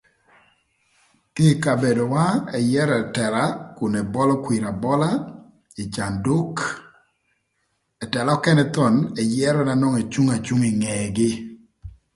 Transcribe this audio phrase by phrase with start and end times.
[1.35, 2.25] Kï ï kabedowa
[2.57, 5.09] ëyërö ëtëla nakun ebolo kwir abola
[5.81, 6.53] ï canduk,
[8.03, 11.31] ëtëla nökënë thon ëyërö na nwongo ecung acunga ï ngegï.